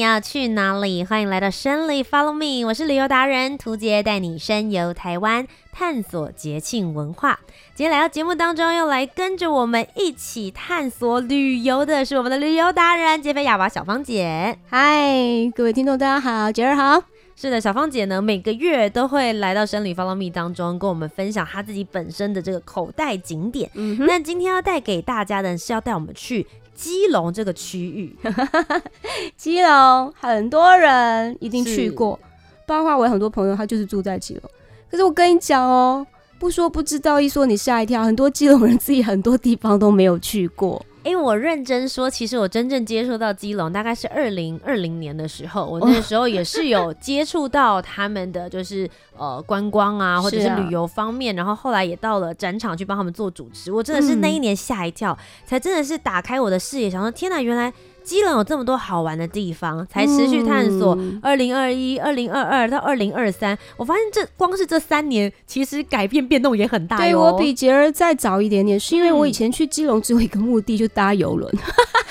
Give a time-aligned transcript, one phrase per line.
[0.00, 1.04] 你要去哪里？
[1.04, 7.38] 欢迎来到深旅 Follow Me，我是旅游达人涂杰，带你深游台湾，探索节庆文化。
[7.74, 14.56] 今天来到节目当中，要来跟着我们一起探索旅游的是我们的旅游达人杰菲亚娃小芳姐。
[14.70, 17.02] 嗨，各位听众大家好，杰儿好。
[17.36, 23.70] 是的，小芳姐呢，每个月都会来到生旅 Follow Me 当中，跟我们分享她自己本身的这个口袋景点。
[23.74, 26.46] 嗯，那今天要带给大家的是要带我们去。
[26.80, 28.16] 基隆这个区域，
[29.36, 32.18] 基隆很多人一定去过，
[32.66, 34.42] 包括我有很多朋友，他就是住在基隆。
[34.90, 36.06] 可是我跟你讲哦，
[36.38, 40.82] 不说不知道，一说你吓一跳，很多基隆人自己很多地方都没有去过。
[41.02, 53.72] 因为我认真说，其实我真正接触到基隆大概是二零二零年的时候， 我那时候也是有接触到他们的就是呃观光啊，或者是旅游方面，然后后来也到了展场去帮他们做主持。
[53.72, 57.72] 我真的是那一年吓一跳，才真的是打开我的视野，想说天哪，原来。
[58.10, 60.98] 基隆有这么多好玩的地方，才持续探索。
[61.22, 66.96] 二零二一、二零二二到二零二三，我发现这光是这三年，其实改变变动也很大。
[66.96, 71.48] 对，我比杰儿再早一点点，是因为我以前去基隆只有一个目的，就搭游轮。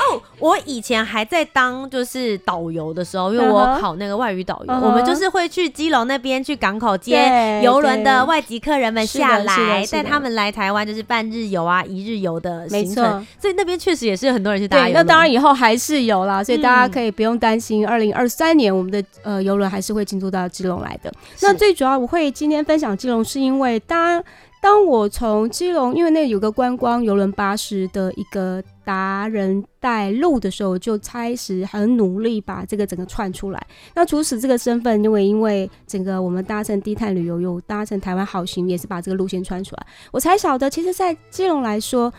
[0.00, 4.80] 哦，我以前还在当就是导游的时候，因为我考那个外语导游，uh.
[4.80, 13.26] 我们就是会去基隆那边去港口接游轮的外籍客人们下来，带他们来台湾，就是半日游啊、一日游的行程。
[13.38, 14.94] 所以那边确实也是很多人去搭邮轮。
[14.94, 21.12] 那当然以后还是有啦，所以大家可以不用担心，二零二三年我们的呃游轮还是会进驻到基隆来的。
[21.42, 24.24] 那最主要我会今天分享基隆，是因为当
[24.62, 28.62] 当我从基隆，因为那有个观光游轮巴士的一个。
[28.90, 33.66] 达人带路的时候，就开始很努力把这个整个串出来。
[33.94, 39.86] 那除此这个身份，因为因为整个我们搭乘低碳旅游，又搭乘台湾好行，也是把这个路线串出来。
[40.10, 42.12] 我才晓得，其实，在基隆来说，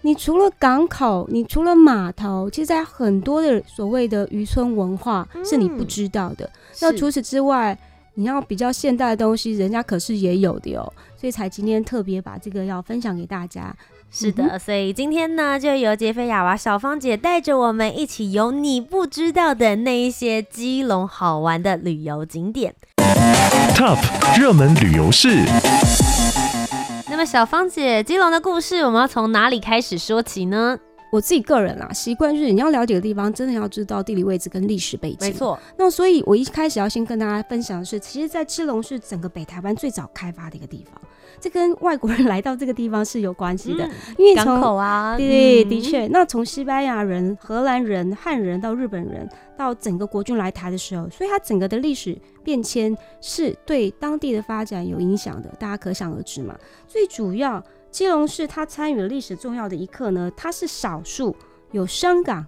[0.00, 6.46] 你除了港口，你除了码头，其实在很多的所谓的渔村文化是你不知道的。
[6.46, 7.78] 嗯、那除此之外，
[8.14, 10.90] 你要比较现代的东西，人家可是也有的哟。
[11.18, 13.76] 所以才今天特别把这个要分享给大家。
[14.16, 22.76] 是的，嗯、所以今天呢，就由杰菲亚娃小芳姐带着我们一起游你不知道的那一些基隆好玩的旅游景点。
[23.74, 23.98] Top
[24.38, 25.44] 热门旅游市。
[27.10, 30.78] 那么小芳姐，基隆的故事我们要从哪里开始说起呢？
[31.14, 35.18] 我自己个人啊，习惯就是你要了解的地方，真的要知道地理位置跟历史背景。
[35.20, 35.56] 没错。
[35.78, 41.00] 那所以我一开始要先跟大家分享的是，其实，在基隆是整个北台湾最早开发的一个地方。
[41.40, 46.08] 这跟外国人 来到这个地方是有关系的，嗯、因为港口啊，对，的确。
[46.08, 56.56] 那从西班牙人、荷兰人、汉人到日本人，到整个国军来台的时候，所以它整个的历史变迁是对当地的发展有影响的，大家可想而知嘛。
[56.88, 57.62] 最主要，
[57.94, 61.32] 基隆市它参与了历史重要的一刻呢，它是少数
[61.70, 62.44] 有商港、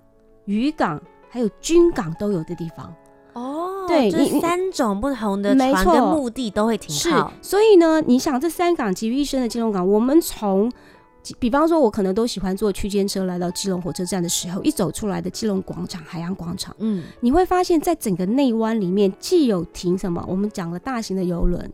[0.46, 2.92] 渔港还有军港都有的地方。
[3.32, 10.68] 哦，对，这三种不同的船跟目的都会停靠，是，所以呢，你想这三港集于一身的基隆港，我们从，
[11.38, 21.72] 比方说，我可能都喜欢坐区间车来到基隆火车站的时候，一走出来的基隆广场、海洋广场，嗯，你会发现在整个内湾里面，既有停什么，我们讲了大型的游轮，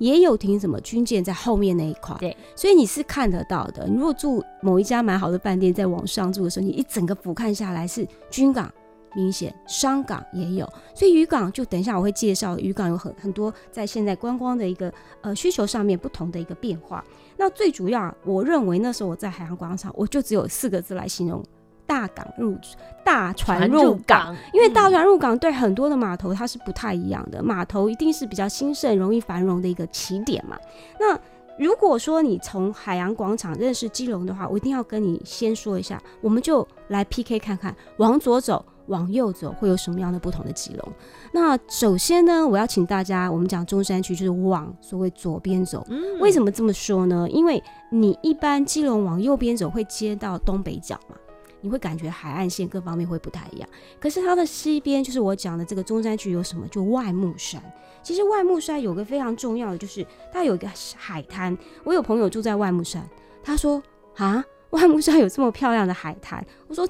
[0.00, 3.86] 也有停什么军舰在后面那一块，对，所以你是看得到的。
[3.86, 8.68] 你如果住某一家蛮好的饭店，在往上住的时候，你一整个俯瞰下来是军港。
[9.16, 17.04] 明显商港也有，所以渔港就等一下我会介绍，渔港有很很多在现在观光的一个呃需求上面不同的一个变化。
[17.36, 21.44] 那最主要，我认为那时候我在海洋广场，我就只有四个字来形容：
[21.90, 22.56] 大港入
[23.04, 24.36] 大船入港。
[24.52, 30.56] 因为大船入港对很多的码头它是不太一样的，码头一定是比较兴盛、容易繁荣的一个起点嘛。
[31.00, 31.18] 那
[31.58, 38.64] 如果说你从海洋广场认识基隆的话，我一定要跟你先说一下，我们就来 PK 看看，往左走。
[38.86, 40.92] 往右走会有什么样的不同的基隆？
[41.30, 45.86] 那首先呢，我要请大家，我们讲中山区就是往所谓左边走。
[46.18, 47.24] 为什么这么说呢？
[47.30, 47.62] 因为
[47.92, 51.14] 你一般基隆往右边走会接到东北角嘛，
[51.60, 53.68] 你会感觉海岸线各方面会不太一样。
[53.98, 56.66] 可是它的西边就是我讲的这个中山区有什么？
[56.68, 57.62] 就外木山。
[58.02, 61.56] 其实外木山有个非常重要的，就是它有一个海滩。
[61.84, 63.08] 我有朋友住在外木山，
[63.42, 63.82] 他说
[64.16, 66.44] 啊，外木山有这么漂亮的海滩。
[66.68, 66.88] 我说。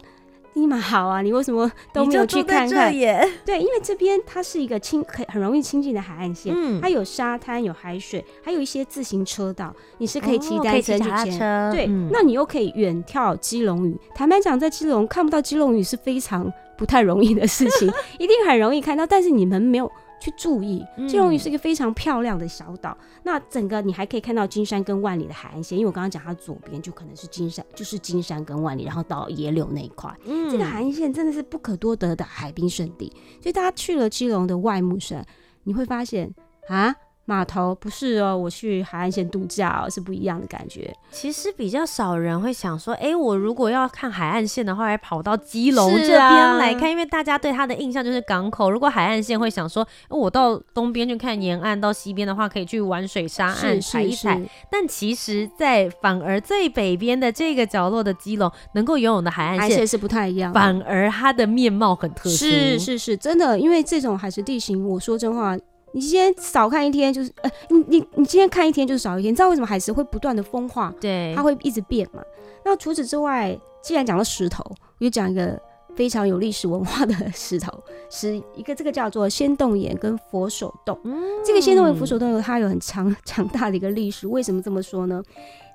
[0.55, 2.93] 尼玛好啊，你为什么都没有去看看？
[2.93, 11.70] 对，因为这边它是一个清很很容易亲近的海岸线，嗯，它有沙滩、有海水，还有一些自行车道，你是可以骑单车去牵。
[11.70, 13.97] 对，嗯、那你又可以远眺基隆屿。
[14.14, 17.88] 坦白讲，在基隆看不到基隆屿是非常不太容易的事情，
[18.19, 19.91] 一定很容易看到，但是你们没有。
[20.20, 22.96] 去注意，基隆屿是一个非常漂亮的小岛。
[23.00, 33.11] 嗯、那整个你还可以看到金山跟万里的海岸线，因为我刚刚讲它左边就可能是金山，就是金山跟万里，然后到野柳那一块，嗯、这个海岸线真的是不可多得的海滨胜地。
[33.40, 35.26] 所以大家去了基隆的外木山，
[35.64, 36.34] 你会发现
[36.69, 36.94] 啊。
[37.26, 40.93] 码头不是哦，我去海岸线度假哦，是不一样的感觉。
[41.12, 48.69] 其实比较少人会想说，哎、欸，我如果要看海岸线的话，还跑到基隆这边来看，啊、因为大家对它的印象就是港口。
[48.69, 54.40] 如果海岸线会想说，我到东边去看沿岸，到西边的话可以去玩水沙岸踩一踩。
[54.69, 62.37] 但其实，在反而最北边的这个角落的基隆，能够游泳的海岸线，海岸线是不太一样，反而它的面貌很特殊。
[62.37, 65.56] 是是是，真的，因为这种海蚀地形，我说真话。
[65.92, 69.32] 你今天少看一天，就是呃，你你你今天看一天就是少一天。
[69.32, 70.94] 你知道为什么海石会不断的风化？
[71.00, 72.22] 对，它会一直变嘛。
[72.64, 74.64] 那除此之外，既然讲到石头，
[74.98, 75.60] 我就讲一个
[75.96, 77.72] 非常有历史文化的石头，
[78.10, 80.98] 是一个这个叫做仙洞岩跟佛手洞。
[81.04, 84.26] 嗯，这个仙洞岩、佛手洞有它有很强强 大的一个历史。
[84.28, 85.22] 为什么这么说呢？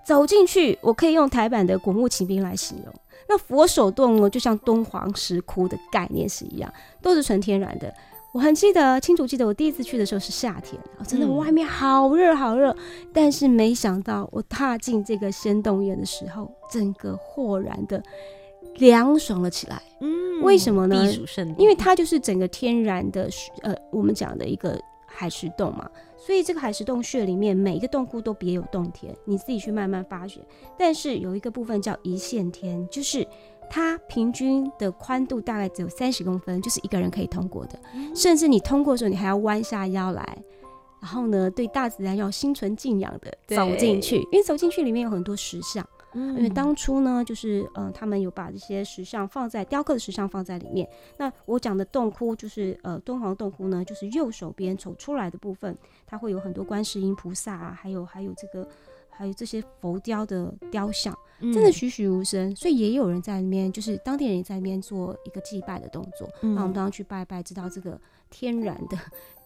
[0.06, 2.94] 走进去，我可以用台版的古墓奇兵来形容。
[3.28, 6.72] 那佛手洞呢，就像敦煌石窟的概念是一样，
[7.02, 7.92] 都是纯天然的。
[8.36, 10.78] 我很记得，清楚记得我第一次去的时候是夏天，
[11.08, 12.76] 真的外面好热好热，
[13.14, 18.04] 但是没想到我踏进这个仙洞院的时候，整个豁然的
[18.76, 19.82] 凉爽了起来。
[20.02, 21.02] 嗯，为什么呢？
[21.02, 23.30] 避暑胜地，因为它就是整个天然的，
[23.62, 30.42] 呃，我们讲的一个海石洞嘛，所以这个海石洞穴里面每一个洞窟都别有洞天，你自己去慢慢发掘。
[30.78, 33.26] 但是有一个部分叫一线天，就是。
[33.70, 37.80] 它平均的宽度大概只有三十公分，就是一个人可以通过的。
[38.16, 40.44] 甚至你通过的时候，你还要弯下腰来，
[41.02, 44.18] 然后呢，对大自然要心存敬仰的走进去。
[44.32, 50.88] 因为走进去里面有很多石像，嗯、因为当初呢，就是嗯、呃，他们有把这些石像放在雕刻的石像放在里面。
[51.18, 58.68] 那我讲的洞窟就是呃敦煌洞窟呢，就是右手边走出来的部分，它会有很多观世音菩萨啊，还有还有这个。
[59.18, 66.28] 还有这些浮雕的雕像，真的栩栩如生，嗯、所以也有人在那边，就是当地人也在那边做一个祭拜的动作。
[66.42, 68.98] 那、嗯、我们当时去拜拜，知道这个天然的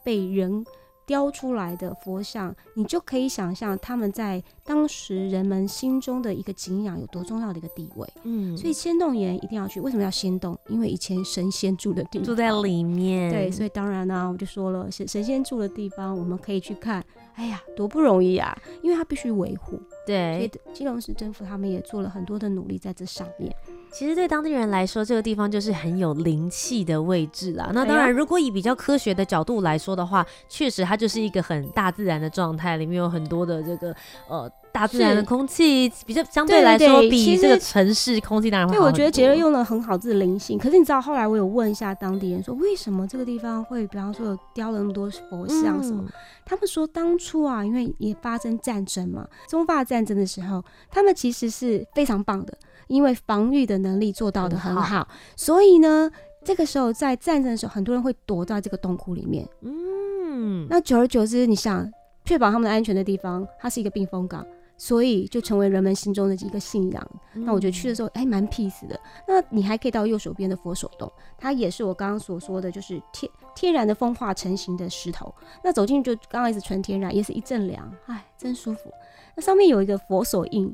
[0.03, 0.65] 被人
[1.05, 8.07] 雕出来的佛像，你就可以想象他们在当时人们心中的一个景仰有多重要的一个地位。
[8.23, 9.81] 嗯，所以仙洞岩一定要去。
[9.81, 10.55] 为什么要仙洞？
[10.67, 13.31] 因为以前神仙住的地方，住在里面。
[13.31, 17.03] 对，所以当然呢、啊，我就说了，神神仙住的地方，我们可以去看。
[17.39, 18.53] 哎呀，多不容易啊！
[18.83, 19.81] 因为它必须维护。
[20.05, 23.55] 对，所以基隆市政府他们也做了很多的努力在这上面。
[23.93, 27.71] 其实对当地人来说，这个地方就是很有灵气的位置啦。
[27.73, 33.95] 那当然，如果以比较科学的角度来说的话，确实它就是一个很大自然的状态，里面有很多的这个
[34.27, 38.81] 呃大自然的空气，比较相对来说比这个城市空气当然会好。
[38.81, 40.57] 对，我觉得杰瑞用了很好字灵性。
[40.57, 46.03] 可是你知道，后来我有问一下当地人说，为什么这个地方会，比方说有雕了那么多佛像什么？
[46.05, 46.13] 嗯、
[46.45, 52.53] 他们说当初啊，因为也发生战争嘛，中法战争的时候，他们其实是非常棒的。
[52.87, 56.09] 因为防御的能力做到的很好，很好，所以呢，
[56.43, 59.47] 这个时候在战争的时候，很多人会躲到这个洞窟里面。
[59.61, 61.87] 嗯，那久而久之，你想
[62.25, 64.43] 确保他们的安全的地方，它是一个避风港，
[64.81, 67.11] 所以就成为人们心中的一个信仰。
[67.33, 68.97] 嗯、那我觉得去的时候，哎，蛮 peace 的。
[69.27, 75.31] 那你还可以到右手边的佛手洞，它也是我刚刚所说的，就是天天然的风化成型的石头。
[75.61, 78.91] 那走进去就刚刚也是纯天然，也是一阵凉，哎，真舒服。
[79.35, 80.73] 那上面有一个佛手印。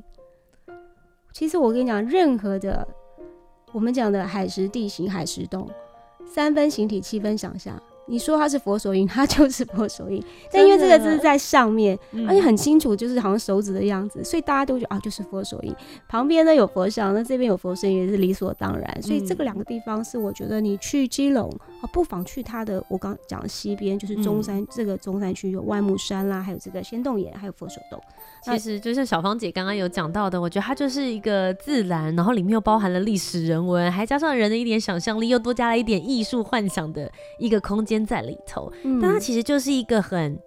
[1.34, 2.88] 其实我跟你讲，任何的
[3.72, 5.68] 我们讲的海蚀地形、海蚀洞，
[6.26, 7.82] 三分形体，七分想象。
[8.08, 10.24] 你说它是佛手印， 它就是佛手印。
[10.52, 11.98] 但因为这个字在上面，
[12.28, 15.76] 而且很清楚，就是好像手指的样子，所以大家都觉得啊，就是佛手印。
[16.08, 19.02] 旁边呢有佛像，那这边有佛手印也是理所当然。
[19.02, 21.50] 所以这个两个地方是我觉得你去基隆
[21.82, 28.00] 啊，不妨去它的我刚讲的西边，就是中山这个中山区有万木山啦，还有这个仙洞岩，还有佛手洞。
[28.44, 38.74] 其实就像小芳姐刚刚有讲到的，我觉得它就是一个自然，然后里面又包含了历史人文，还加上人的一点想象力，又多加了一点艺术幻想的一个空间在里头。
[38.82, 40.40] 嗯，但它其实就是一个很。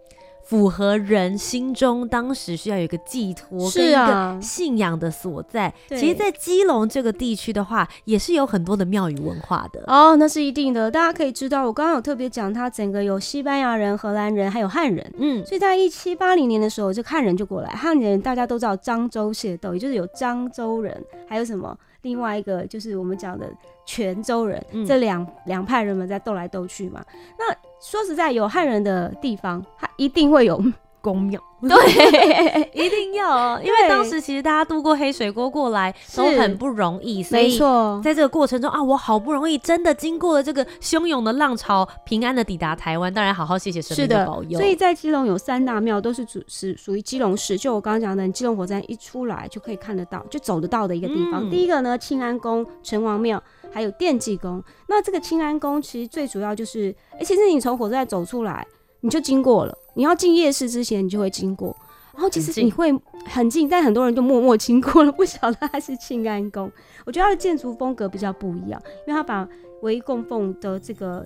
[0.48, 5.66] 符合人心中当时需要有一个寄托跟一个信仰的所在。
[5.68, 10.16] 啊、其实，在基隆这个地区的话，也是有很多的庙宇文化的哦。
[10.16, 10.90] 那是一定的。
[10.90, 15.12] 大家可以知道，我刚刚有特别讲，它整个有西班牙人、荷兰人，还有汉人。
[15.18, 17.68] 嗯，所以在一七八零年的时候，就汉人就过来。
[17.68, 23.46] 汉人大家都知道漳州械斗，也就是有漳州人，还有什么另外一个就是我们讲的
[23.88, 27.02] 泉州人，嗯、这两两派人们在斗来斗去嘛。
[27.38, 30.62] 那说实在，有汉人的地方，他一定会有
[31.08, 31.40] 宫庙。
[31.60, 37.58] 对， 一定要，因为当时其实大家渡过黑水沟过来都很不容易，所以
[38.00, 44.56] 在这个过程中啊，我好不容易真的经过了这个汹涌的浪潮，平安的抵达台湾，当然好好谢谢神明的保佑。
[44.56, 47.58] 所以在基隆有三大庙，都是属是属于基隆市。
[47.58, 51.48] 就我刚刚讲的，基隆火车站一出来就可以看得到，就走得到的一个地方。
[51.48, 54.62] 嗯、第一个呢，庆安宫、城隍庙，还有奠济宫。
[54.86, 58.64] 那这个清安宫其实最主要就是，哎、欸，其实你从火车站走出来。
[59.00, 61.76] 你就经过了，你要进夜市之前，你就会经过。
[62.14, 62.92] 然后其实你会
[63.26, 66.68] 很近，但很多人就默默经过了，不晓得它是庆安宫。
[67.06, 69.48] 我觉得它的建筑风格比较不一样，因为它把
[69.82, 71.24] 唯一供奉的这个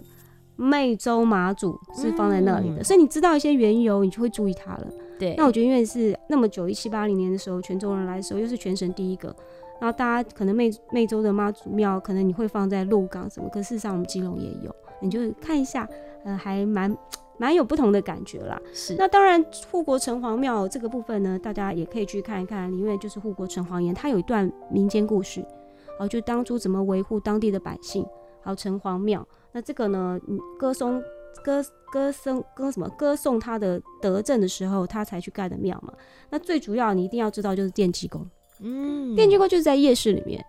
[0.59, 4.87] 湄洲妈祖是放在那里的，嗯、所以你知道一些缘由，你就会注意它了。
[5.19, 9.35] 对，那我觉得因为是那么久，一七八零年的时候，泉州人来的时候，又是全省第一个，
[9.81, 15.88] 然后大家可能湄湄洲的妈祖庙，可能你会放在鹿港什么，可事实上我们基隆也有，你就看一下，
[16.25, 16.95] 呃，还蛮。
[17.42, 18.94] 蛮有不同的感觉啦，是。
[18.96, 25.44] 那当然，护国城隍庙这个部分呢，大家也可以去看一看，里面就是护国城隍爷，他有一段民间故事，
[25.99, 28.06] 好，就当初怎么维护当地的百姓，
[28.42, 29.26] 还有城隍庙。
[29.50, 30.20] 那这个呢，
[30.56, 31.02] 歌颂
[31.42, 35.92] 歌歌颂歌什么歌颂他的德政的时候，他才去盖的庙嘛。
[36.30, 38.25] 那最主要你一定要知道就是电济宫，
[38.61, 40.40] 嗯，电济宫就是在夜市里面。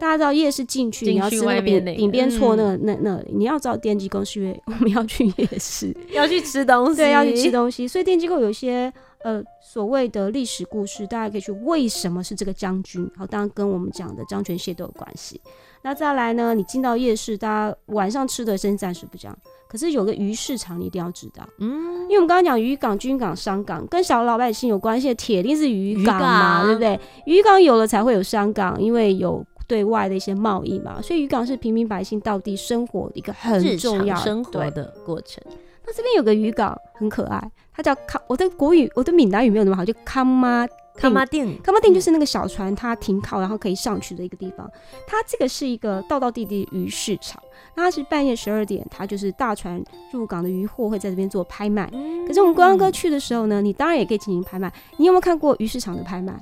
[0.00, 7.86] 大家知道夜市进去，你要吃那个饼饼边错那个那那里，你要知道奠济宫是因为我们要去夜市， 要去吃东西，对，要去吃东西。
[7.86, 8.90] 所以电机构有一些
[9.22, 13.08] 呃所谓的历史故事，大家可以去为什么是这个将军？
[13.14, 15.38] 好，当然跟我们讲的张权谢都有关系。
[15.82, 19.36] 那再来呢，你进到夜市，大家晚上吃的先暂时不讲，
[19.68, 26.98] 可是有个鱼市场你一定要知道，嗯，因为我们刚刚讲渔港、军港、商港，跟小老百姓有关系的铁定是渔港嘛，港对不对？
[27.26, 29.44] 渔港有了才会有商港，因为有。
[29.70, 35.40] 对外的一些贸易嘛，所以渔港是平民百姓到地生活一个很重要生活的过程。
[35.86, 37.40] 那这边有个渔港很可爱，
[37.72, 44.68] 它叫康，我的国语我的闽南语没有那么好，就康妈康妈店，康妈店就是那个小船它停靠然后可以上去的一个地方。
[45.06, 47.40] 它这个是一个道道地地鱼市场，
[47.76, 49.80] 那它是半夜十二点，它就是大船
[50.12, 51.88] 入港的渔货会在这边做拍卖。
[52.26, 54.72] 可是我们观光哥去的时候呢，你当然也可以进行拍卖。
[54.98, 56.34] 你有没有看过鱼市场的拍卖？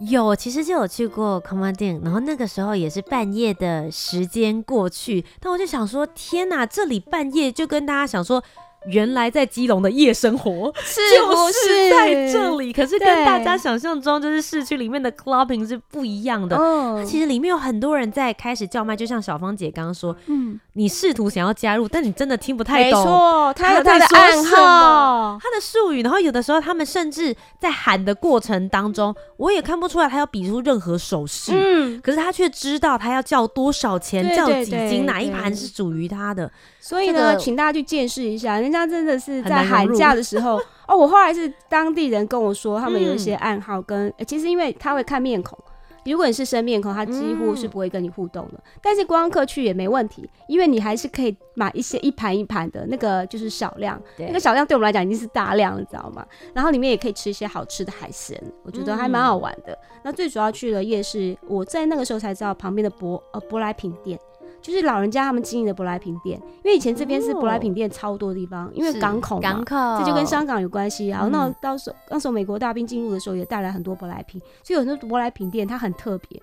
[0.00, 8.42] 有，其实就有去过 c o m m a d i n，然后那个时候也是半夜的时间过去，但我就想说，天哪，这里半夜就跟大家想说。
[8.86, 16.56] 原来在基隆的夜生活是 就是在这里，可是跟大家想象中就是市区里面的 clubbing 是不一样的。
[16.56, 23.00] 哦，其实里面有很多人在开始叫卖，就像小芳姐刚刚说，嗯，你试图想要加入，但你真的听不太懂。
[23.00, 31.52] 没错，他有他的暗号，他的术语，然后有的时候他们甚至在喊的过程当中，我也看不出来他要比出任何手势。
[31.54, 36.50] 嗯，可是他却知道他要叫多少钱，叫几斤，哪一盘是属于他的。
[36.80, 40.96] 所以呢，请大家去见识一下，人家真的是在寒假的时候 哦。
[40.96, 45.58] 我后来是当地人跟我说，他们有一些暗号跟，其实因为他会看面孔，
[46.04, 48.54] 如果你是生面孔，他几乎是不会跟你互动的。
[48.54, 56.26] 嗯、但是观光客去也没问题，因为你还是可以买一些一盘一盘的那个，就是少量，那个少量对我们来讲已经是大量了，知道吗？
[56.52, 59.72] 然后里面也可以吃一些好吃的海鲜，我觉得还蛮好玩的。
[59.72, 64.18] 嗯、那最主要去了夜市，我在那个时候才知道旁边的舶呃舶来品店。
[64.64, 71.08] 就是老人家他们经营的舶来品店，因为以前这边是舶来品店超多的地方，哦、因为港口嘛，港口这就跟香港有关系。
[71.08, 76.42] 然后那到时候，那时候美国大兵进入的时候，也带来很多舶来品，所以有很多舶来品店它很特别。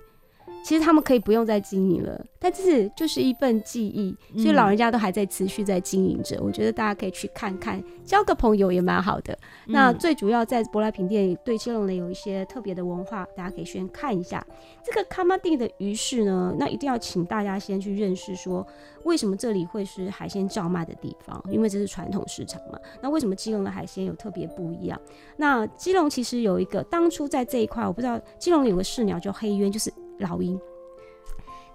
[0.64, 6.38] 其实他们可以不用再经营了，但是就是一份记忆，所以老人家都还在持续在经营着。
[6.38, 9.34] 嗯、我觉得大家可以去看看，交个朋友也蛮好的。
[9.68, 14.46] 嗯、那最主要在舶来品店对基隆的有一些特别的文化，大家可以先看一下。
[14.84, 18.66] 这个卡玛蒂的鱼市呢，那一定要请大家先去认识说，
[19.04, 21.44] 为什么这里会是海鲜叫卖的地方？
[21.50, 22.80] 因为这是传统市场嘛。
[23.02, 25.00] 那为什么基隆的海鲜有特别不一样？
[25.38, 29.92] 那基隆其实有一个当初在这一块，我不知道基隆有个市鸟叫黑鸢，就是。
[30.22, 30.60] 老鹰，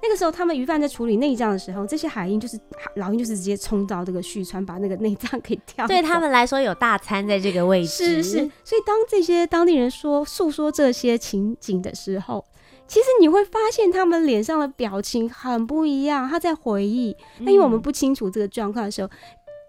[0.02, 2.58] 那个时候他们鱼贩在处理内脏的时候，这些海鹰就是
[2.96, 5.86] 老鹰，就是直接冲到这个旭川，把那个内脏给挑。
[5.86, 7.88] 对他们来说，有大餐在这个位置。
[7.88, 12.44] 是是，所以当这些当地人说诉说这些情景的时候，
[12.86, 16.28] 其实你会发现他们脸上的表情很不一样。
[16.28, 19.08] 他在回忆，那因为我们不清楚这个状况的时候，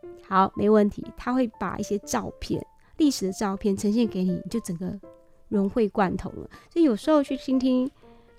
[0.04, 2.64] 嗯、好，没问题，他会把一些照片、
[2.98, 4.94] 历史的照片呈现给你，你就整个
[5.48, 6.50] 融会贯通了。
[6.72, 7.90] 所以有时候去倾听。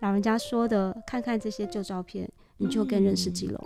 [0.01, 3.61] 老人家说的，看看这些旧照片，你就更认识基隆。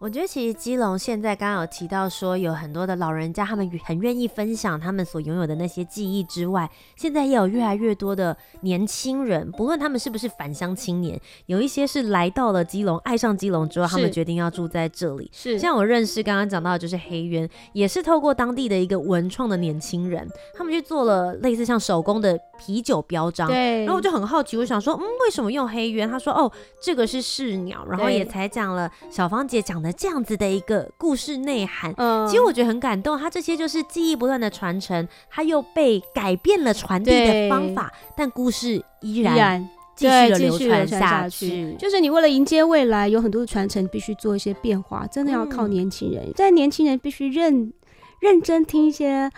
[0.00, 15.28] 我觉得其实基隆现在刚刚有提到说有很多的老人家，他们很愿意分享他们所拥有的那些记忆之外，现在也有越来越多的年轻人，不论他们是不是返乡青年，有一些是来到了基隆，爱上基隆之后，他们决定要住在这里。
[15.34, 23.48] 是，像我认识刚刚讲到的就是黑渊，也是透过当地的一个文创的年轻人，他们去做了类似像手工的啤酒标章。
[23.48, 26.08] 对，然后我就很好奇，我想说，嗯，为什么用黑渊？
[26.08, 26.50] 他说，哦，
[26.80, 29.87] 这个是市鸟，然后也才讲了小芳姐讲的。
[29.92, 33.18] 这样子的一个故事内涵，嗯，其实我觉得很感动。
[33.18, 41.74] 他这些就是记忆不断的传承，他又被改变了传递的方法，但故事依然继续的流传下去。
[41.78, 46.32] 就是你为了迎接未来，有很多的传承，必须做一些变化，真的要靠年轻人。
[46.34, 47.72] 在、嗯、年轻人必须认
[48.20, 49.30] 认真听一些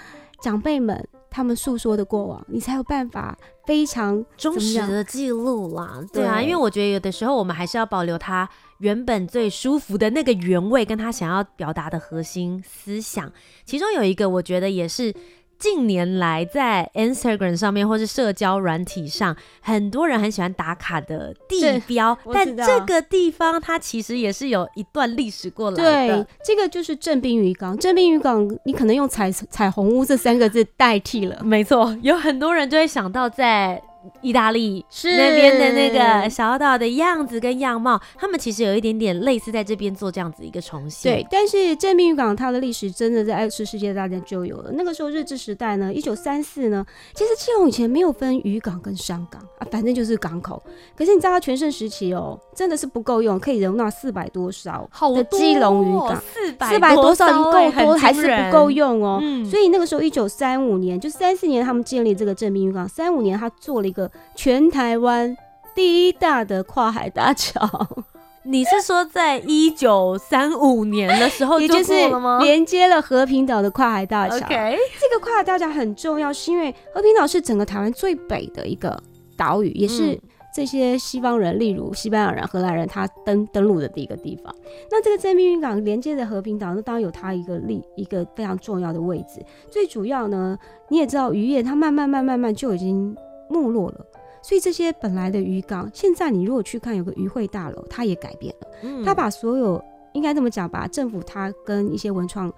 [0.42, 6.00] 长辈们他们诉说的过往，你才有办法非常忠实的记录啦。
[6.12, 8.49] 对啊，因为我觉得有的时候我们还是要保留他。
[8.80, 13.30] 原本最舒服的那个原味，跟他想要表达的核心思想，
[13.64, 15.14] 其中有一个，我觉得也是
[15.58, 22.16] 近年来在 Instagram 上面或是社交软体上，很多人很喜欢打卡的地标。
[22.32, 26.25] 但这个地方它其实也是有一段历史过来的。
[26.25, 27.76] 对，这个就是正滨渔港。
[27.76, 31.42] 正滨渔港，你可能用彩彩虹屋这三个字代替了。
[31.44, 33.82] 没错，有很多人就会想到在。
[34.23, 41.12] 意大利是那边的那个小岛的样子跟样貌，他们其实有一点点类似，在这边做这样子一个重现。
[41.12, 44.71] 对，但是正滨渔港它的历史真的在二次世界大战就有了。
[44.73, 50.62] 那个时候日治时代呢，一九三四呢，其实基隆以前没有分渔港跟商港啊，反正就是港口。
[50.97, 59.19] 可是你知道它全盛时期哦，真的是不够用，可以容纳四百多艘的基隆渔港，四百四百多艘已经够多，还是不够用哦。
[59.23, 65.37] 嗯、所以那个时候一九三五年，就三四年，他们建立这个正滨渔港，三五年他做了一个全台湾
[65.75, 67.61] 第一大的跨海大桥，
[68.44, 71.92] 你是说在一九三五年的时候，也就是
[72.40, 74.76] 连接了和平岛的跨海大桥？Okay.
[74.99, 78.99] 这个跨海大桥很重要，是因为和平岛是整个台湾最北的一个
[79.37, 80.18] 岛屿，也是
[80.52, 84.52] 这些西方人，例如西班牙人、荷兰人，他登登陆的第一个地方。
[84.90, 89.40] 那这个在命运港连接的和平岛，那当然有它一个立一个非常重要的位置。
[89.71, 93.17] 最主要呢，你也知道渔业它慢慢慢慢慢就已经
[93.50, 94.06] 没落了。
[94.43, 98.69] 所以这些本来的渔港，现在你如果去看，有个渔会大楼，它也改变了。
[98.82, 99.82] 嗯，它把所有
[100.15, 102.50] 应该这么讲吧，政府它跟一些文创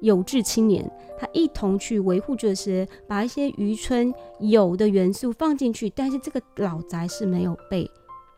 [0.00, 7.90] 有志青年，他一同去维护这些，把一些渔村有的元素放进去，但是这个老宅是没有被。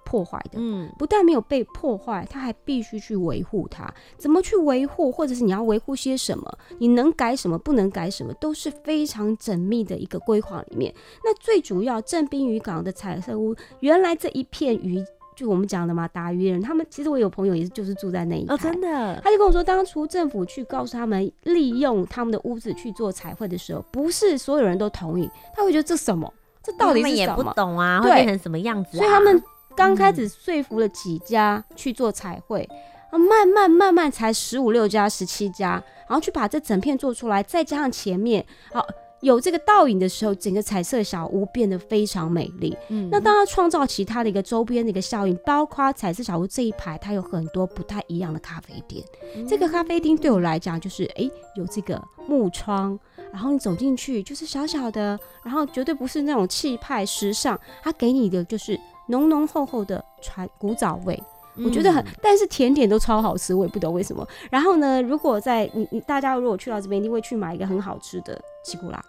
[0.06, 3.92] 破坏的，嗯，不但没有被破坏，他还必须去维护它。
[4.16, 6.58] 怎么去维护，或者是你要维护些什么？
[6.78, 10.94] 你能改什么，不能改什么，都是非常缜密的一个规划里面。
[11.24, 18.54] 那最主要，正滨渔港的彩色屋，原来这一片鱼，就我们讲的嘛，打鱼人，他们其实我有朋友也是，就是住在那一带。
[18.54, 26.32] 哦，真的，他就跟我说，当初政府去告诉他们利用他们的屋子去做彩绘的时候，不是所有人都同意，他会觉得这什么？
[26.62, 27.26] 这到底是什么？
[27.26, 29.00] 他们也不懂啊，会变成什么样子啊？
[29.00, 29.42] 所以他们。
[29.76, 32.66] 刚开始说服了几家去做彩绘，
[33.10, 35.72] 啊，慢慢慢慢才十五六家、十七家，
[36.08, 38.84] 然后去把这整片做出来，再加上前面好
[39.20, 42.76] 有这个倒影的时候，整个彩色小屋变得非常美丽。
[42.88, 49.04] 嗯，那当然创造其他的一个周边的一个效应，包括彩色小屋这一排，它有很多不太一样的咖啡店。
[49.34, 52.98] 嗯、这个咖啡厅对我来讲，就是哎、欸，有这个木窗，
[53.32, 58.78] 然后你走进去就是小小的，然后绝对不是那种气派时尚，它给你的就是。
[59.06, 61.22] 浓浓厚厚的传古早味，
[61.64, 64.26] 我觉得很，但是甜点都超好吃，我也不懂为什么。
[64.50, 69.02] 然后呢，如果在你你大家如果去到这边，一定会去买一个很好吃的奇古拉，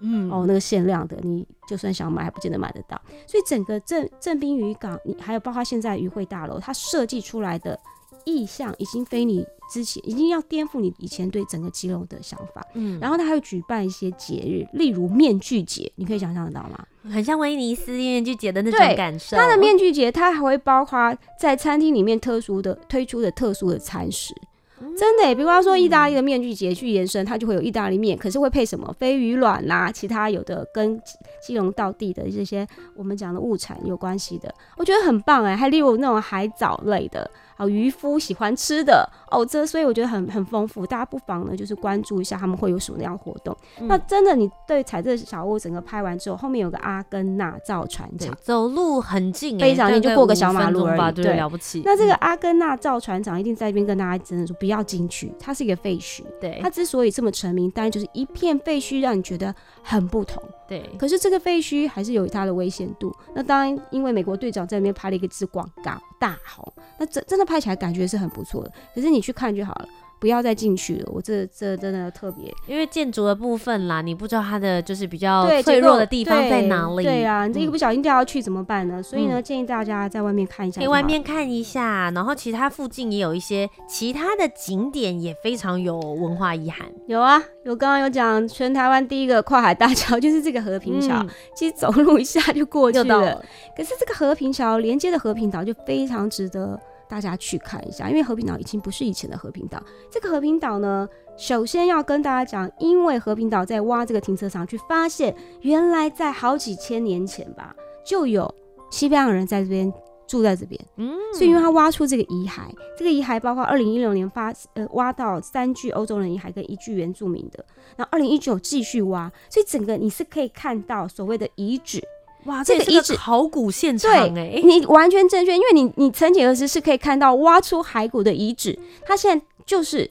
[0.00, 3.00] 嗯，哦，那个限量的，你就算想买还不见得买得到。
[3.26, 7.78] 所以整个正正滨渔港，你还有包括现在渔会大楼，它设计出来的
[8.24, 12.66] 意象已经非你之前，已经要颠覆你以前对整个肌肉的想法。
[12.74, 16.84] 嗯，然后他还会举办一些节日，例如面具节，你可以想象得到吗？
[17.10, 19.36] 很像威尼斯面具节的那种感受。
[19.36, 24.34] 它的面具节，它还会包括在餐厅里面特殊的推出的特殊的餐食。
[24.82, 31.00] 嗯、真的，比方说意大利的面具节去延伸，它就会有意大利面，可是会配什么飞鱼卵啦、啊，其他有的跟
[31.46, 35.54] 基隆道地的这些我们讲的物产有关系的，我觉得很棒哎。
[35.54, 37.30] 还例如那种海藻类的。
[37.60, 43.54] 哦，渔夫喜欢吃的哦，这所以我觉得很很丰富，大家不妨呢就是关注一下他们会有什么样活动。
[43.78, 51.82] 嗯、那真的，你对彩色小屋整个拍完之后，后面有个阿根纳造船厂，走路很近，非常近，就过个小马路而已，对，了不起。
[51.84, 56.22] 那这个阿根纳造船厂一定在这边跟大家真的说，不要进去，它是一个废墟。
[56.40, 60.42] 对，它之所以这么成名，当然就是一片废墟，让你觉得很不同。
[60.66, 63.14] 对，可是这个废墟还是有它的危险度。
[63.34, 67.49] 那当然，因为美国队长在那边拍了一个支广告，大红，那真真的。
[67.50, 69.88] 拍起来感觉是很不错的，可是你去看就好了。
[70.20, 76.96] 不要再进去了，我这这真的特别，因为建筑的部分啦，你不知道它的就是比较脆弱的地方在哪里。
[76.96, 78.96] 对，对啊，你这一个不小心掉下去怎么办呢？
[78.98, 80.78] 嗯、所以呢，建议大家在外面看一下。
[80.78, 86.86] 可以外面看一下，然后其他附近也有一些其他的景点，也非常有文化遗涵。
[87.06, 93.22] 有啊，有刚刚有讲全台湾第一个跨海大桥 就是这个和平桥，嗯、其 实走路一下就过去了。
[93.22, 96.78] 了可是这个和平桥连接的和平岛就非常值得。
[97.10, 99.82] 大家去看一下，因为和平岛已经不是以前的和平岛。
[100.08, 107.74] 这个和平岛呢，首先要跟大家讲，因为和平岛在挖这个停车场，去发现原来在好几千年前吧，
[108.06, 108.54] 就有
[108.92, 109.92] 西班牙人在这边
[110.28, 110.80] 住在这边。
[110.96, 112.62] 嗯，所以因为他挖出这个遗骸，
[112.96, 117.64] 这个遗骸包括二零一六年发呃挖到三具欧洲人遗骸跟一具原住民的，
[117.96, 122.00] 然后二零一九继续挖，所以整个你是可以看到所谓的遗址。
[122.44, 130.10] 哇，这个遗址考古现场哎，你完全正确，因为你你曾几何时是可以看到挖出骸骨的遗址，它现在就是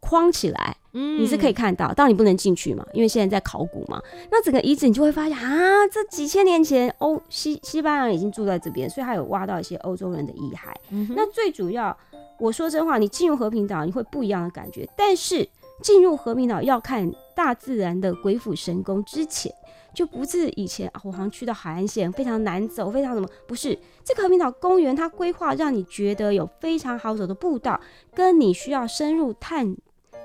[0.00, 4.00] 框起来，嗯，你是可以看到，当然你不能进去嘛，因为现在在考古嘛。
[4.30, 10.74] 那整个遗址你就会发现啊，这几千年前欧西西班牙人已经住在这边，所以他有挖到一些欧洲人的遗骸。
[10.90, 11.94] 嗯、那最主要，
[12.38, 15.46] 我说真话，你进入和平岛你会不一样的感觉，但是
[15.82, 19.52] 进入和平岛要看大自然的鬼斧神工之前。
[19.96, 23.26] 就不是以前啊，我好像去到海岸线非常难走，非常什么？
[23.46, 27.80] 不是这个和平岛公园，它规划让你觉得有非常好走的步道，
[28.14, 29.74] 跟你需要深入探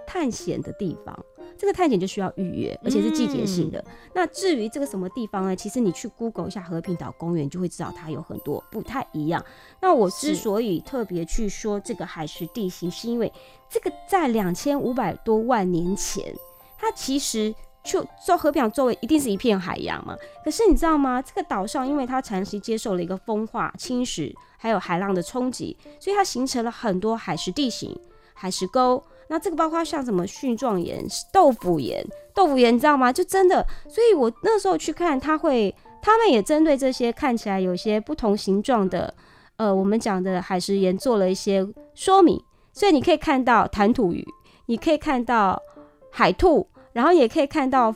[0.06, 1.18] 探险的地方。
[1.58, 3.80] 这个探险就需要预约，而且是季节性的。
[3.80, 5.56] 嗯、那至于这个什么地方呢？
[5.56, 9.42] 其实你去 Google 一下和平岛公园，就会知道它有很多不太一样。
[9.80, 13.32] 那我之所以特别去说这个海蚀地形，是因为
[13.70, 16.36] 这个在两千五百多万年前，
[16.78, 17.56] 它其实。
[17.84, 20.16] 就做和平周围一定是一片海洋嘛？
[20.46, 21.22] 可是你知道吗？
[21.22, 27.98] 这个岛上因为它长期接受了一个风化、侵蚀，还有海浪的冲击，所以它形成了很多海蚀地形、
[28.34, 29.04] 海蚀沟。
[29.30, 33.12] 那这个包括像什么蕈状岩、豆腐岩、豆腐岩，你知道吗？
[33.12, 39.14] 就真的，所以我那时候去看，他会，他们也针对这些看起来有些不同形状的，
[39.56, 41.66] 呃，我们讲的海蚀岩做了一些
[41.96, 42.40] 说明。
[42.74, 44.26] 所以你可以看到弹涂鱼，
[44.68, 45.62] 你可以看到
[46.10, 46.68] 海兔。
[46.94, 47.94] 然后也可以看到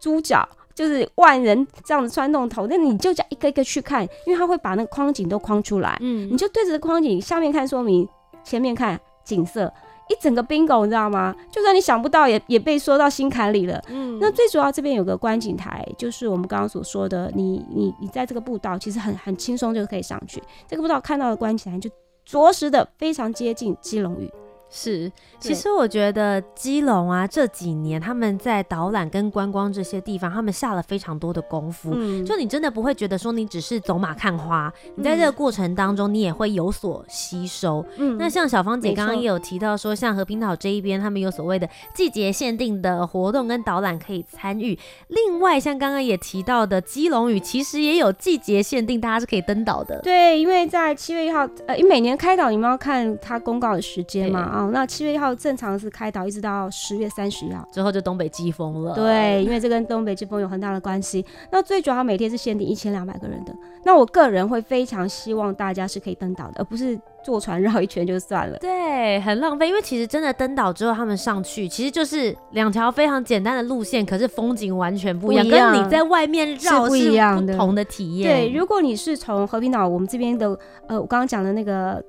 [0.00, 8.08] 猪脚，就是万人这样子穿洞头，那你就这样一个一个去看，因为它会把那个框景都框出来，嗯，你就对着框景下面看说明，
[8.44, 9.72] 前面看景色，
[10.08, 11.34] 一整个 bingo，你知道吗？
[11.50, 13.82] 就算你想不到也，也也被说到心坎里了。
[13.88, 21.90] 嗯，那最主要这边有个观景台，就是我们刚刚所说的，你你你在这个步道其实很很轻松就可以上去，这个步道看到的观景台就
[22.24, 24.30] 着实的非常接近基隆屿。
[24.70, 31.90] 是，其实我觉得基隆啊，这几年他们在导览跟观光这些地方，他们下了非常多的功夫。
[31.94, 37.82] 嗯，就你真的不会觉得说你只是走马看花，你在这个过程当中你也会有所吸收。
[37.96, 44.78] 嗯，那像小芳姐刚刚也有提到说，像和平岛这一边，他们有所谓的季节限定的活动跟导览可以参与。
[45.08, 49.98] 另外，像刚刚也提到的基隆屿，其实也有季节限定，大家是可以登岛的。
[50.02, 54.57] 对，因为在七月一号，呃，因为每年开岛你们要看它公告的时间嘛。
[54.58, 58.92] 哦，那七月一号正常是开岛，一直到十月三十一号之后就东北季风了。
[58.94, 61.24] 对，因为这跟东北季风有很大的关系。
[61.52, 63.54] 那最主要每天是限定一千两百个人的。
[63.84, 68.58] 那我个人会非常希望大家是可以登岛的，而不是坐船绕一圈就算了。
[68.58, 78.30] 对，很浪费，因为其实真的登岛之后，他们上去其实就是两条非常简单的路线，可是风景完全不一样，一样跟你在外面绕是不一样的，不同的体验。
[78.30, 80.48] 对，如果你是从和平岛我们这边的，
[80.88, 82.02] 呃，我刚刚讲的那个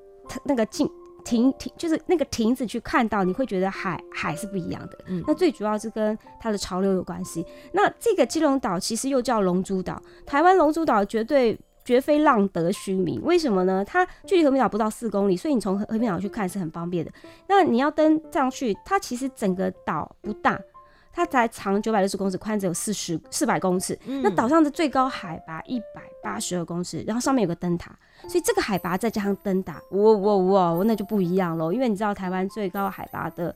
[0.46, 0.90] 那个进。
[1.23, 4.97] 亭亭就是那个亭子去看到，你会觉得海海是不一样的。
[5.08, 7.45] 嗯，那最主要是跟它的潮流有关系。
[7.73, 13.21] 那这个基隆岛其实又叫龙珠岛，台湾龙珠岛绝对绝非浪得虚名。
[13.23, 13.84] 为什么呢？
[13.84, 17.12] 它距离和平岛不到四公里，所以你从和平岛去看是很方便的。
[17.47, 20.60] 那你要登上去，它其实整个岛不大。
[21.12, 23.98] 它才长九百六十公尺，宽只有四十四百公尺。
[24.06, 27.91] 嗯、那岛上的最高海拔一百八十二公尺，然后上面有个灯塔，
[28.28, 30.36] 所以这个海拔再加上灯塔，哇哇
[30.76, 31.74] 哇，那就不一样喽。
[31.74, 33.56] 因为你知道台湾最高海拔的。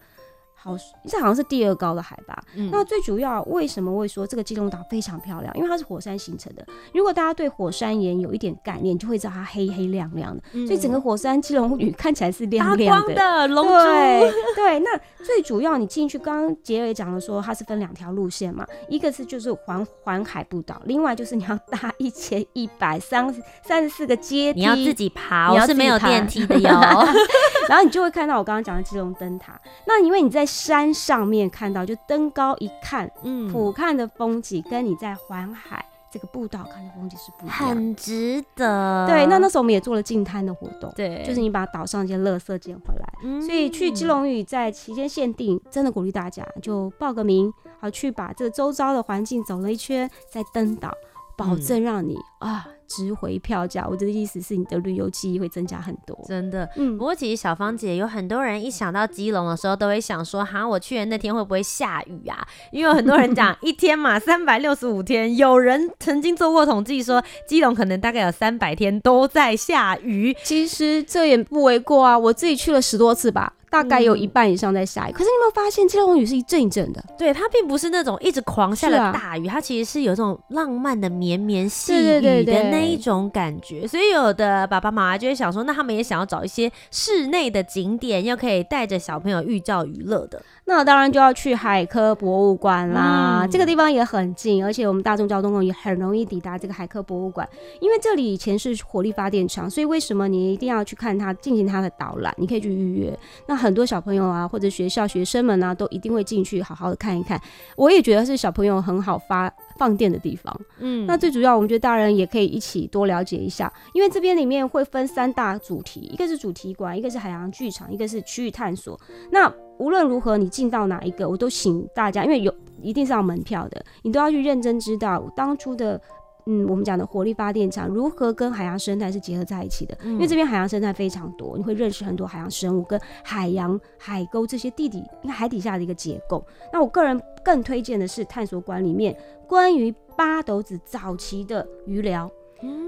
[0.64, 2.42] 好，这好像是第二高的海拔。
[2.56, 5.54] 嗯、那最主要为什么会说这个基隆岛非常漂亮？
[5.58, 6.66] 因为它是火山形成的。
[6.94, 10.42] 如果大家对火山岩有一点概念，就会知道它黑黑亮亮的。
[10.54, 13.14] 嗯、所以整个火山基隆屿看起来是亮亮的。
[13.14, 13.74] 的龙珠。
[13.74, 26.70] 对对，那最主要你进去，刚刚杰也讲了说它是分两条路线嘛，一个是就是环环海步道，另外就是你要搭一千一百三三十四个阶梯，你要自己爬，我是没有电梯的哟。
[27.68, 29.60] 然后你就会看到我刚刚讲的基隆灯塔。
[29.88, 39.08] 那因为你在山上面看到，就登高一看，嗯，俯瞰的风景跟你在环海这个步道看的风景是不一样，很值得。
[39.08, 43.14] 对，那那时候我们也做了净滩的活动，对，就是你把岛上一些垃圾捡回来。
[43.24, 50.94] 嗯，所以去基隆屿在期间限定，真的鼓励大家就报个名，好去把这周遭的环境走了一圈，再登岛。
[51.36, 56.70] 保证让你、嗯、啊值回票价，我这个意思是你的旅游记忆会增加很多，真的。
[56.76, 62.48] 嗯，不过其实小芳姐有很多人一想到基隆的时候，都会想说，哈，我去的那天会不会下雨啊？
[62.72, 70.36] 因为有很多人讲一天嘛， 三百六十五天，有人曾经做过统计说，基隆可能大概有三百天都在下雨。
[70.44, 73.54] 其实这也不为过啊，我自己去了十多次吧。
[73.74, 77.04] 大概有一半以上在下雨，嗯、可是你有没有发现，这种雨是一阵一阵的？
[77.18, 83.88] 对，它并不是那种一直狂下的大雨，啊、它其实是有这种浪漫的绵绵细雨的那一种感觉。
[83.88, 90.40] 所以有的爸爸妈妈就会想说，那他们也想要找一些室内的景点，又可以带着小朋友寓教于乐的。
[90.66, 97.48] 那当然就要去海科博物馆啦，嗯、这个地方也很近，而且我们大众交通工具也很容易抵达这个海科博物馆。
[97.82, 102.34] 因为这里以前是火力发电厂，所以为什么你一定要去看它，进行它的导览？
[102.38, 103.20] 你可以去预约。
[103.46, 107.40] 那很多小朋友啊，或者学校学生们啊，都一定会进去好好的看一看。
[107.76, 110.56] 我也觉得是小朋友很好发放电的地方。
[110.80, 119.00] 嗯，那最主要，我们觉得大人也可以一起多了解一下，因为这边里面会分三大主题，一个是主题馆，一个是海洋剧场，一个是区域探索。
[119.32, 126.00] 那无论如何，你进到哪一个，我都请大家，因为有一定是要门票的，你都要去认真知道当初的，
[126.46, 129.98] 嗯，我们讲的火力发电厂如何跟海洋生态是结合在一起的。
[130.02, 136.46] 嗯、因为这边海洋生态非常多，你会认识很多海洋生物跟海洋海沟这些地底、海底下的一个结构。
[136.72, 139.16] 那我个人更推荐的是探索馆里面
[139.48, 142.30] 关于八斗子早期的鱼疗，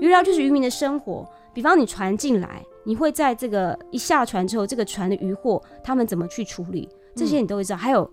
[0.01, 1.27] 鱼疗就是渔民的生活。
[1.53, 7.77] 比方你船进来，你会在这个一下船之后，这个船的渔获他们怎么去处理，这些你都会知道。
[7.77, 8.09] 嗯、还有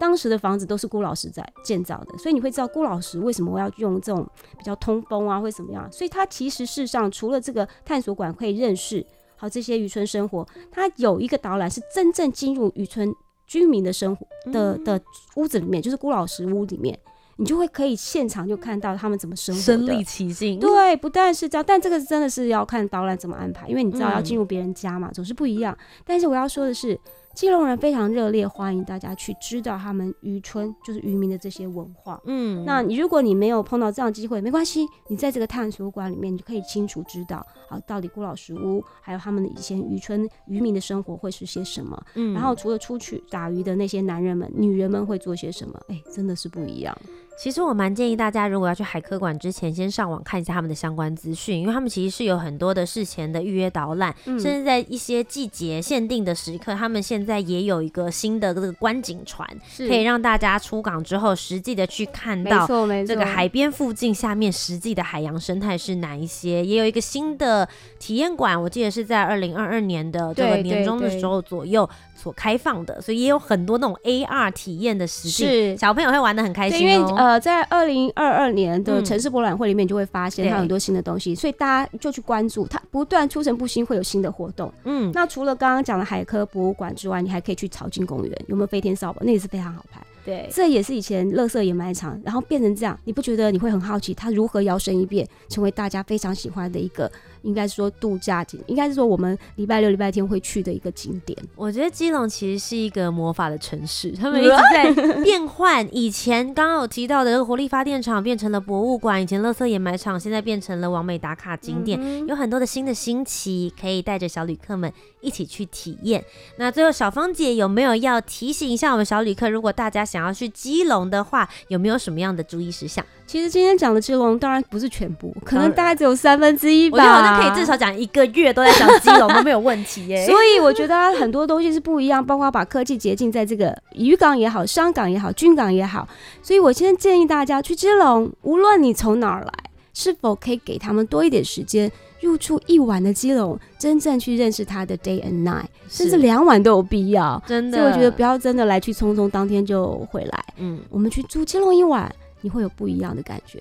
[0.00, 5.86] 当时的房子都是辜老师在建造的，所以你会知道辜老师为什么我要用这种比较通风啊，或怎么样。
[5.92, 13.14] 所以他其实事实上除了这个探索馆可以认识好这些渔村生活，他有一个导览是真正进入渔村
[13.46, 14.98] 居民的生活的的
[15.36, 16.98] 屋子里面，就是辜老师屋里面。
[17.36, 20.58] 你就会可以现场就看到他们怎么生活的，身临其境。
[20.58, 25.76] 对，不但是这样，但这个真的是要看导览怎么安排，因为你知道要进入别人家嘛，嗯、总是不一样。
[26.06, 26.98] 但是我要说的是。
[27.34, 32.20] 基隆人非常热烈欢迎大家去知道他们渔村，就是渔民的这些文化。
[32.26, 37.36] 嗯，那你如果你没有碰到这样的机会，没关系，你在这个探索馆里面，你就可以清楚知道，
[37.68, 41.98] 啊，到底古老石屋还有他们的以前渔村渔民的生活会是些什么。
[42.14, 45.80] 嗯，然后除了出去打鱼的那些男人们、女人们会做些什么？
[45.88, 46.96] 哎、欸，真的是不一样。
[47.42, 59.48] 其实我蛮建议大家，如果要去海科馆之前，先上网看一下他们的相关资讯，因为他们其实是有很多的事前的预约导览，嗯、甚至在一些季节限定的时刻，他们现在也有一个新的这个观景船，
[59.78, 62.66] 可以让大家出港之后实际的去看到
[63.06, 67.66] 这个海边附近下面实际的海洋生态是哪一些，也有一个新的
[67.98, 71.88] 体验馆，我记得是在二零二二年的这个年中的时候左右
[72.20, 77.14] 所开放的，所以也有很多那种 AR 体验的实际，是小朋友会玩的很开心因为。
[77.16, 84.72] 呃，在二零二二年的城市博览会里面，就会发现它很多新的东西，嗯、所以大家就去关注它，不断出城不新，会有新的活动。
[84.84, 89.20] 嗯，那除了刚刚讲的海科博物馆之外，你还可以去草津公园，有没有飞天扫把？
[89.24, 90.00] 那也是非常好拍。
[90.24, 97.10] 对，这也是以前乐色掩埋场，然后变成这样，你不觉得你会很好奇它如何摇身一变，成为大家非常喜欢的一个，
[97.42, 101.36] 应该是说度假景，应该是说我们礼拜六、礼拜天会去的一个景点。
[101.56, 105.88] 我觉得基隆其实是一个魔法的城市，他们一直在变换。
[105.90, 116.22] 以前刚刚有提到的这个火力发电厂变成了博物馆，以前乐色掩埋场现在变成了完美打卡景点，嗯、有很多的新的新奇，可以带着小旅客们一起去体验。
[116.56, 123.04] 那最后小芳姐有没有要提醒一下我们小旅客，如果大家想要去基隆的话，有没有什么样的注意事项？
[123.28, 126.98] 其实今天讲的基隆当然不是全部，可能大概只有三分之一吧。
[126.98, 130.26] 我觉得好像可以至少讲一个月都在讲基隆 都没有问题耶。
[130.26, 136.08] 所以我觉得很多东西是不一样，包括把科技结进在这个渔港也好、商港也好、军港也好。
[136.42, 139.52] 所以我先建议大家去基隆，无论你从哪儿来，
[139.94, 141.88] 是否可以给他们多一点时间，
[142.20, 147.42] 入住一晚的基隆，真正去认识他的 day and night，甚至两晚都有必要。
[147.46, 150.44] 真的，所以我觉得不要真的来去匆匆，当天就回来。
[150.58, 153.60] 嗯，我们去住基隆一晚，你会有不一样的感觉。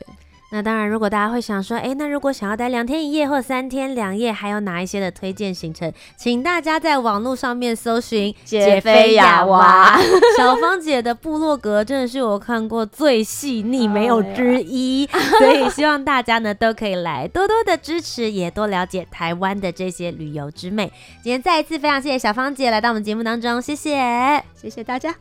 [0.51, 5.93] 那当然，如果大家会想说，哎，那如果想要待两天一夜或三天两夜，还有哪一些的推荐行程？
[6.17, 9.99] 请大家在网络上面搜寻“杰菲亚娃”
[10.37, 15.07] 小芳姐的部落格，真的是我看过最细腻没有之一。
[15.19, 15.39] Oh.
[15.39, 20.91] 所以希望大家呢都可以来多多的支持，也多了解台湾的这些旅游之美。
[21.21, 25.13] 今天再一次非常谢谢小芳姐来到我们节目当中，谢谢，谢谢大家。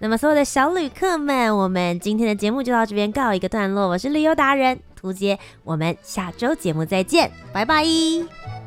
[0.00, 3.86] 那么，所有的小旅客们，我们今天的节目就到这边告一个段落。
[3.88, 4.80] 我是旅游达人。
[4.96, 8.59] 涂杰，我们下周节目再见，拜拜。